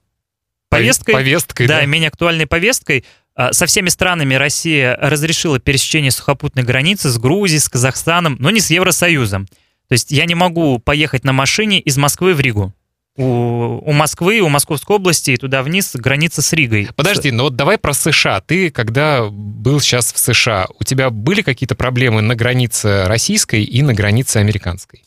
[0.67, 3.05] повесткой, повесткой да, да, менее актуальной повесткой,
[3.51, 8.71] со всеми странами Россия разрешила пересечение сухопутной границы с Грузией, с Казахстаном, но не с
[8.71, 9.45] Евросоюзом.
[9.87, 12.73] То есть я не могу поехать на машине из Москвы в Ригу.
[13.15, 16.89] У, у Москвы, у Московской области и туда вниз граница с Ригой.
[16.95, 18.41] Подожди, но ну вот давай про США.
[18.41, 23.81] Ты, когда был сейчас в США, у тебя были какие-то проблемы на границе российской и
[23.81, 25.03] на границе американской?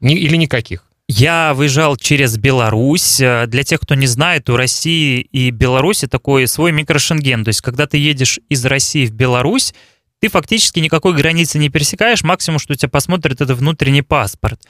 [0.00, 0.84] Ни, или никаких?
[1.08, 3.20] Я выезжал через Беларусь.
[3.20, 7.44] Э, для тех, кто не знает, у России и Беларуси такой свой микрошенген.
[7.44, 9.74] То есть, когда ты едешь из России в Беларусь,
[10.20, 12.22] ты фактически никакой границы не пересекаешь.
[12.22, 14.62] Максимум, что тебя посмотрят, это внутренний паспорт.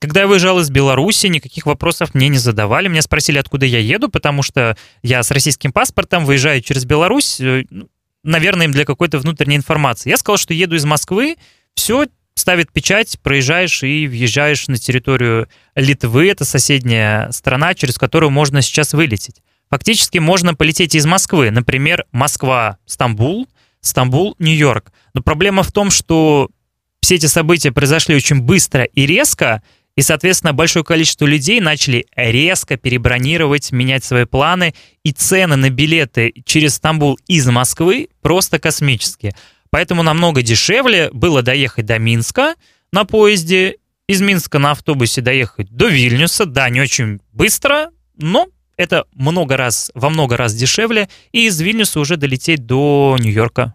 [0.00, 2.88] Когда я выезжал из Беларуси, никаких вопросов мне не задавали.
[2.88, 7.64] Меня спросили, откуда я еду, потому что я с российским паспортом выезжаю через Беларусь, э,
[7.68, 7.88] ну,
[8.22, 10.08] наверное, им для какой-то внутренней информации.
[10.08, 11.36] Я сказал, что еду из Москвы,
[11.74, 18.62] все, ставит печать, проезжаешь и въезжаешь на территорию Литвы, это соседняя страна, через которую можно
[18.62, 19.42] сейчас вылететь.
[19.70, 23.48] Фактически можно полететь из Москвы, например, Москва-Стамбул,
[23.80, 24.92] Стамбул-Нью-Йорк.
[25.14, 26.50] Но проблема в том, что
[27.00, 29.62] все эти события произошли очень быстро и резко,
[29.96, 36.32] и, соответственно, большое количество людей начали резко перебронировать, менять свои планы, и цены на билеты
[36.44, 39.34] через Стамбул из Москвы просто космические.
[39.74, 42.54] Поэтому намного дешевле было доехать до Минска
[42.92, 46.46] на поезде, из Минска на автобусе доехать до Вильнюса.
[46.46, 51.08] Да, не очень быстро, но это много раз, во много раз дешевле.
[51.32, 53.74] И из Вильнюса уже долететь до Нью-Йорка.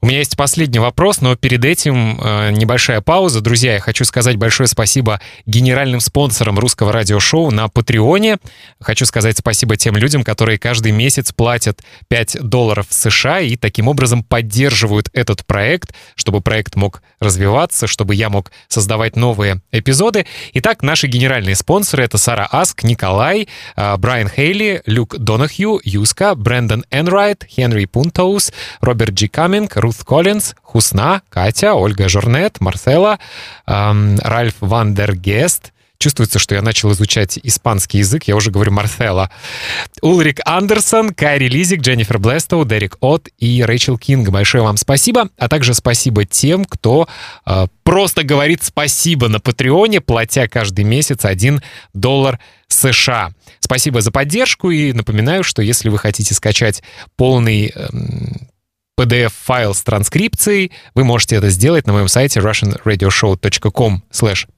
[0.00, 3.40] У меня есть последний вопрос, но перед этим э, небольшая пауза.
[3.40, 8.38] Друзья, я хочу сказать большое спасибо генеральным спонсорам русского радиошоу на Патреоне.
[8.80, 14.22] Хочу сказать спасибо тем людям, которые каждый месяц платят 5 долларов США и таким образом
[14.22, 20.26] поддерживают этот проект, чтобы проект мог развиваться, чтобы я мог создавать новые эпизоды.
[20.54, 26.84] Итак, наши генеральные спонсоры— это Сара Аск, Николай, э, Брайан Хейли, Люк Донахью, Юска, Брэндон
[26.92, 33.18] Энрайт, Хенри Пунтоус, Роберт Джи Каминг, Рут Коллинз, Хусна, Катя, Ольга Журнет, Марсела,
[33.66, 39.32] эм, Ральф Вандергест, Чувствуется, что я начал изучать испанский язык, я уже говорю Марселла.
[40.00, 44.28] Улрик Андерсон, Кайри Лизик, Дженнифер Блестоу, Дерек От и Рэйчел Кинг.
[44.28, 45.28] Большое вам спасибо.
[45.36, 47.08] А также спасибо тем, кто
[47.44, 51.62] э, просто говорит спасибо на Патреоне, платя каждый месяц 1
[51.94, 53.32] доллар США.
[53.58, 56.84] Спасибо за поддержку и напоминаю, что если вы хотите скачать
[57.16, 58.47] полный эм,
[58.98, 64.02] PDF-файл с транскрипцией, вы можете это сделать на моем сайте russianradioshow.com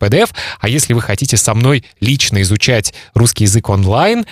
[0.01, 0.31] pdf.
[0.61, 4.25] А если вы хотите со мной лично изучать русский язык онлайн,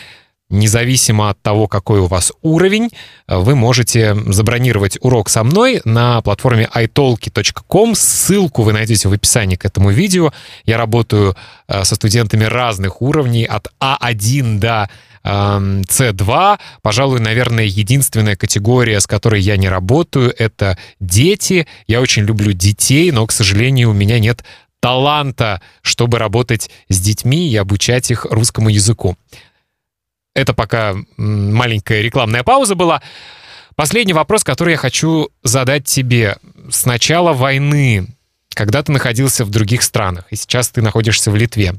[0.50, 2.88] независимо от того, какой у вас уровень,
[3.26, 7.94] вы можете забронировать урок со мной на платформе italki.com.
[7.94, 10.32] Ссылку вы найдете в описании к этому видео.
[10.64, 11.36] Я работаю
[11.68, 14.88] э, со студентами разных уровней, от А1 до
[15.24, 16.58] C2.
[16.82, 21.66] Пожалуй, наверное, единственная категория, с которой я не работаю, это дети.
[21.86, 24.44] Я очень люблю детей, но, к сожалению, у меня нет
[24.80, 29.16] таланта, чтобы работать с детьми и обучать их русскому языку.
[30.34, 33.02] Это пока маленькая рекламная пауза была.
[33.74, 36.36] Последний вопрос, который я хочу задать тебе.
[36.70, 38.06] С начала войны,
[38.54, 41.74] когда ты находился в других странах, и сейчас ты находишься в Литве,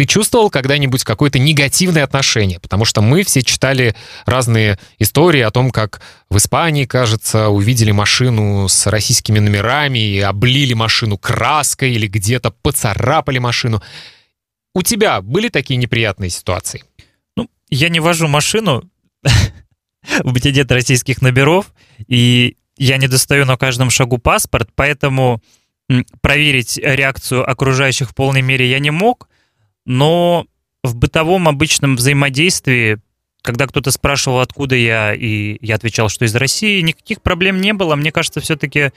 [0.00, 2.58] ты чувствовал когда-нибудь какое-то негативное отношение?
[2.58, 8.66] Потому что мы все читали разные истории о том, как в Испании, кажется, увидели машину
[8.66, 13.82] с российскими номерами и облили машину краской или где-то поцарапали машину.
[14.74, 16.82] У тебя были такие неприятные ситуации?
[17.36, 18.88] Ну, я не вожу машину,
[20.24, 21.74] у меня нет российских номеров,
[22.08, 25.42] и я не достаю на каждом шагу паспорт, поэтому
[26.22, 29.28] проверить реакцию окружающих в полной мере я не мог
[29.84, 30.46] но
[30.82, 32.98] в бытовом обычном взаимодействии,
[33.42, 37.96] когда кто-то спрашивал, откуда я, и я отвечал, что из России, никаких проблем не было.
[37.96, 38.92] Мне кажется, все-таки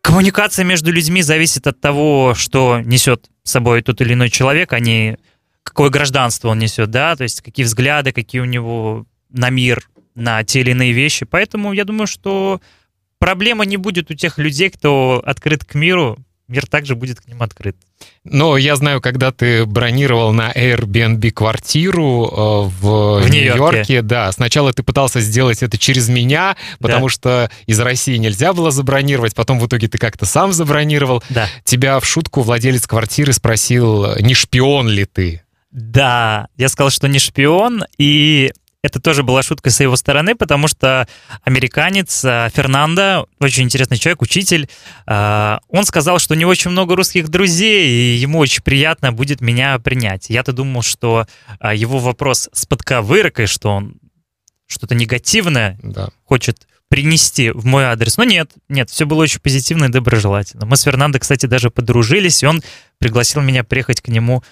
[0.00, 4.80] коммуникация между людьми зависит от того, что несет с собой тот или иной человек, а
[4.80, 5.18] не
[5.62, 10.42] какое гражданство он несет, да, то есть какие взгляды, какие у него на мир, на
[10.44, 11.24] те или иные вещи.
[11.24, 12.60] Поэтому я думаю, что
[13.18, 16.18] проблема не будет у тех людей, кто открыт к миру,
[16.50, 17.76] мир также будет к ним открыт.
[18.24, 24.72] Но я знаю, когда ты бронировал на Airbnb квартиру э, в, в Нью-Йорке, да, сначала
[24.72, 27.12] ты пытался сделать это через меня, потому да.
[27.12, 31.22] что из России нельзя было забронировать, потом в итоге ты как-то сам забронировал.
[31.30, 31.48] Да.
[31.64, 35.42] Тебя в шутку владелец квартиры спросил, не шпион ли ты?
[35.70, 38.52] Да, я сказал, что не шпион, и
[38.82, 41.06] это тоже была шутка с его стороны, потому что
[41.44, 44.68] американец э, Фернандо, очень интересный человек, учитель,
[45.06, 49.40] э, он сказал, что у него очень много русских друзей, и ему очень приятно будет
[49.40, 50.30] меня принять.
[50.30, 51.26] Я-то думал, что
[51.60, 53.96] э, его вопрос с подковыркой, что он
[54.66, 56.08] что-то негативное да.
[56.24, 58.16] хочет принести в мой адрес.
[58.16, 60.64] Но нет, нет, все было очень позитивно и доброжелательно.
[60.64, 62.62] Мы с Фернандо, кстати, даже подружились, и он
[62.98, 64.42] пригласил меня приехать к нему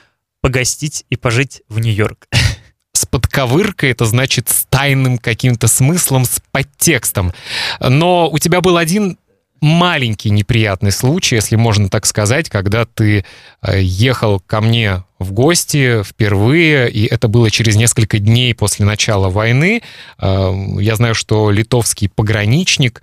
[0.41, 2.29] погостить и пожить в Нью-Йорк.
[2.99, 7.33] с подковыркой, это значит с тайным каким-то смыслом, с подтекстом.
[7.81, 9.19] Но у тебя был один
[9.61, 13.25] маленький неприятный случай, если можно так сказать, когда ты
[13.63, 19.29] э, ехал ко мне в гости впервые, и это было через несколько дней после начала
[19.29, 19.83] войны.
[20.19, 23.03] Э, я знаю, что литовский пограничник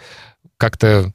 [0.57, 1.11] как-то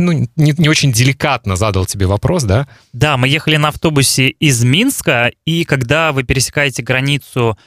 [0.00, 2.66] ну, не, не очень деликатно задал тебе вопрос, да?
[2.92, 7.58] Да, мы ехали на автобусе из Минска, и когда вы пересекаете границу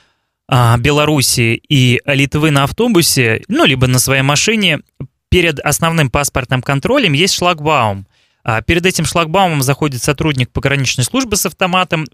[0.50, 4.80] Беларуси и Литвы на автобусе, ну, либо на своей машине,
[5.30, 8.08] перед основным паспортным контролем есть шлагбаум.
[8.44, 12.06] А перед этим шлагбаумом заходит сотрудник пограничной службы с автоматом,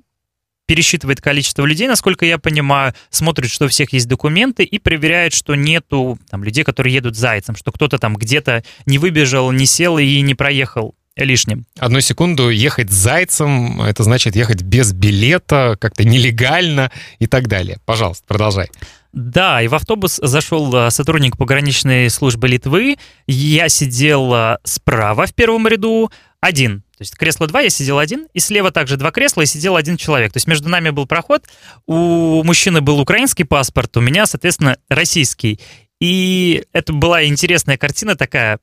[0.67, 5.55] пересчитывает количество людей, насколько я понимаю, смотрит, что у всех есть документы и проверяет, что
[5.55, 10.21] нету там, людей, которые едут зайцем, что кто-то там где-то не выбежал, не сел и
[10.21, 11.65] не проехал лишним.
[11.77, 17.79] Одну секунду, ехать зайцем, это значит ехать без билета, как-то нелегально и так далее.
[17.85, 18.69] Пожалуйста, продолжай.
[19.11, 22.97] Да, и в автобус зашел э, сотрудник пограничной службы Литвы.
[23.25, 26.81] Я сидел э, справа в первом ряду, один.
[26.97, 29.97] То есть кресло два, я сидел один, и слева также два кресла, и сидел один
[29.97, 30.31] человек.
[30.31, 31.43] То есть между нами был проход.
[31.87, 35.59] У мужчины был украинский паспорт, у меня, соответственно, российский.
[35.99, 38.59] И это была интересная картина такая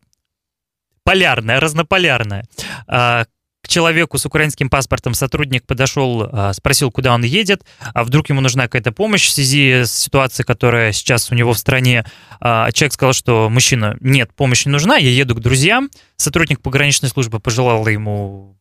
[1.06, 2.44] полярная, разнополярная.
[2.88, 3.26] А,
[3.62, 7.64] к человеку с украинским паспортом сотрудник подошел, а, спросил, куда он едет,
[7.94, 11.58] а вдруг ему нужна какая-то помощь в связи с ситуацией, которая сейчас у него в
[11.58, 12.04] стране.
[12.40, 15.90] А, человек сказал, что мужчина, нет, помощь не нужна, я еду к друзьям.
[16.16, 18.58] Сотрудник пограничной службы пожелал ему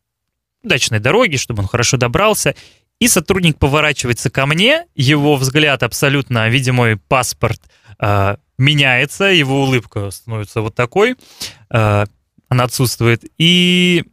[0.62, 2.54] удачной дороги, чтобы он хорошо добрался.
[3.00, 7.60] И сотрудник поворачивается ко мне, его взгляд абсолютно, видимо, паспорт
[8.58, 11.16] меняется, его улыбка становится вот такой
[12.48, 13.24] она отсутствует.
[13.38, 14.04] И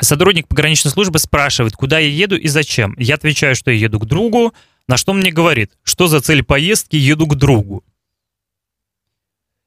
[0.00, 2.94] сотрудник пограничной службы спрашивает, куда я еду и зачем.
[2.98, 4.54] Я отвечаю, что я еду к другу,
[4.86, 7.84] на что мне говорит, что за цель поездки, еду к другу.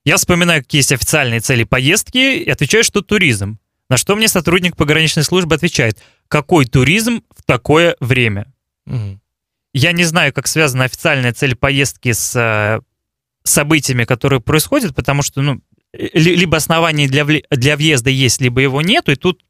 [0.03, 3.59] Я вспоминаю, какие есть официальные цели поездки и отвечаю, что туризм.
[3.87, 8.51] На что мне сотрудник пограничной службы отвечает, какой туризм в такое время?
[8.87, 9.19] Угу.
[9.73, 12.81] Я не знаю, как связана официальная цель поездки с э,
[13.43, 15.61] событиями, которые происходят, потому что, ну,
[15.93, 19.41] либо оснований для, для въезда есть, либо его нету, и тут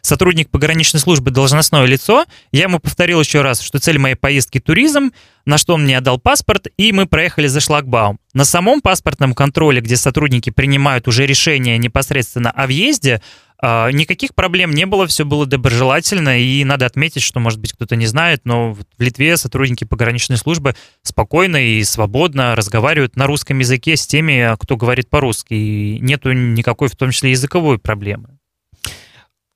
[0.00, 2.24] сотрудник пограничной службы должностное лицо.
[2.52, 5.12] Я ему повторил еще раз, что цель моей поездки туризм,
[5.44, 8.18] на что он мне отдал паспорт, и мы проехали за шлагбаум.
[8.32, 13.22] На самом паспортном контроле, где сотрудники принимают уже решение непосредственно о въезде,
[13.62, 18.06] никаких проблем не было, все было доброжелательно, и надо отметить, что, может быть, кто-то не
[18.06, 24.06] знает, но в Литве сотрудники пограничной службы спокойно и свободно разговаривают на русском языке с
[24.06, 28.36] теми, кто говорит по-русски, и нету никакой, в том числе, языковой проблемы.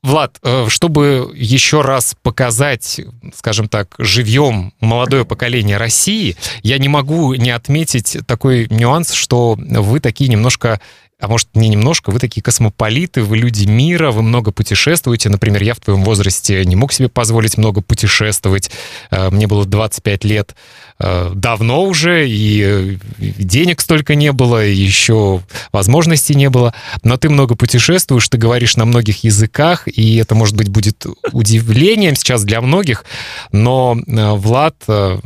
[0.02, 3.02] Влад, э, чтобы еще раз показать,
[3.34, 10.00] скажем так, живьем молодое поколение России, я не могу не отметить такой нюанс, что вы
[10.00, 10.80] такие немножко
[11.20, 15.28] а может, не немножко, вы такие космополиты, вы люди мира, вы много путешествуете.
[15.28, 18.70] Например, я в твоем возрасте не мог себе позволить много путешествовать.
[19.10, 20.54] Э, мне было 25 лет
[20.98, 25.42] э, давно уже, и денег столько не было, и еще
[25.72, 26.72] возможностей не было.
[27.02, 32.16] Но ты много путешествуешь, ты говоришь на многих языках, и это, может быть, будет удивлением
[32.16, 33.04] сейчас для многих,
[33.52, 34.76] но э, Влад,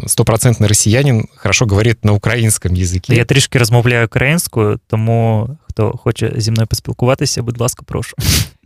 [0.07, 3.15] стопроцентный россиянин, хорошо говорит на украинском языке.
[3.15, 8.16] Я трішки розмовляю українською, тому хто хоче зі мною поспілкуватися, будь ласка, прошу.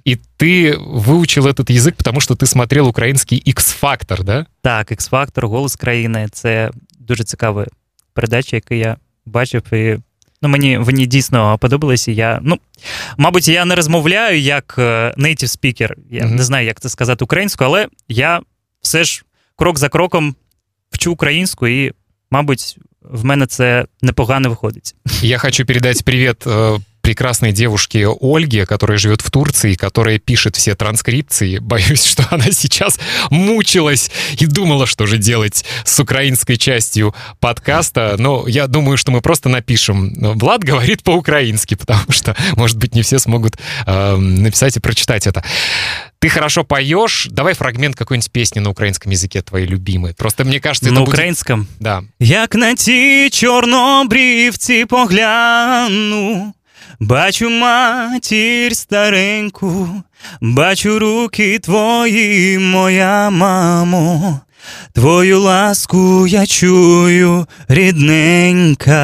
[0.07, 4.45] И ты выучил этот язык, потому что ты смотрел український X-Factor, да?
[4.61, 7.65] Так, X-Factor, голос країни це дуже цікава
[8.13, 9.73] передача, яку я бачив.
[9.73, 9.97] І
[10.41, 12.11] ну, мені вони дійсно подобалися.
[12.11, 12.59] Я, ну,
[13.17, 16.31] мабуть, я не розмовляю як native speaker, Я mm-hmm.
[16.31, 18.41] не знаю, як це сказати українською, але я
[18.81, 19.23] все ж
[19.55, 20.35] крок за кроком
[20.91, 21.93] вчу українську і,
[22.31, 24.95] мабуть, в мене це непогано виходить.
[25.21, 26.47] Я хочу передать привет
[27.07, 31.57] прекрасной девушке Ольге, которая живет в Турции, которая пишет все транскрипции.
[31.57, 32.97] Боюсь, что она сейчас
[33.29, 34.09] мучилась
[34.39, 38.15] и думала, что же делать с украинской частью подкаста.
[38.17, 40.13] Но я думаю, что мы просто напишем.
[40.17, 45.43] Влад говорит по-украински, потому что, может быть, не все смогут э, написать и прочитать это.
[46.19, 47.27] Ты хорошо поешь.
[47.29, 50.13] Давай фрагмент какой-нибудь песни на украинском языке твоей любимой.
[50.13, 51.15] Просто мне кажется, это На будет...
[51.15, 51.67] украинском?
[51.81, 52.03] Да.
[52.19, 56.53] Як на ті чорнобрівці погляну,
[57.00, 59.88] Бачу матір стареньку,
[60.40, 64.40] бачу руки твої, моя мамо,
[64.92, 68.94] твою ласку я чую, рідненька.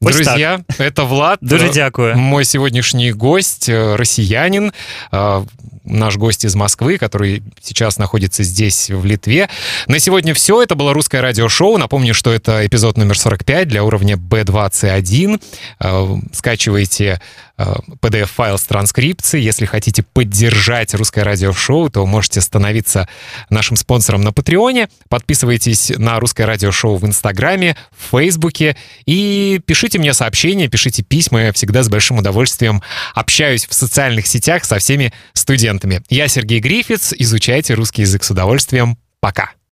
[0.00, 1.38] Друзья, это Влад.
[1.40, 2.16] Дуже дякую.
[2.16, 4.72] Мой сегодняшний гость, э, россиянин,
[5.10, 5.44] э,
[5.84, 9.48] наш гость из Москвы, который сейчас находится здесь, в Литве.
[9.86, 10.62] На сегодня все.
[10.62, 11.78] Это было русское радиошоу.
[11.78, 15.40] Напомню, что это эпизод номер 45 для уровня B21.
[15.80, 17.20] Э, скачивайте
[17.58, 19.44] PDF-файл с транскрипцией.
[19.44, 23.08] Если хотите поддержать русское радиошоу, то можете становиться
[23.50, 24.88] нашим спонсором на Патреоне.
[25.08, 31.42] Подписывайтесь на русское радиошоу в Инстаграме, в Фейсбуке и пишите мне сообщения, пишите письма.
[31.42, 32.82] Я всегда с большим удовольствием
[33.14, 36.02] общаюсь в социальных сетях со всеми студентами.
[36.08, 37.12] Я Сергей Грифиц.
[37.18, 38.96] Изучайте русский язык с удовольствием.
[39.20, 39.57] Пока.